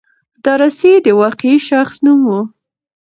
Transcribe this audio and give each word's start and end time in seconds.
دارسي 0.45 0.93
د 1.05 1.07
واقعي 1.21 1.57
شخص 1.69 1.95
نوم 2.05 2.21
و. 2.27 2.31